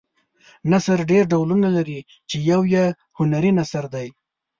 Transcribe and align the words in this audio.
نثر 0.71 0.97
ډېر 1.11 1.23
ډولونه 1.31 1.67
لري 1.77 1.99
چې 2.29 2.37
یو 2.51 2.61
یې 2.73 2.85
هنري 3.17 3.51
نثر 3.59 3.83
دی. 3.93 4.07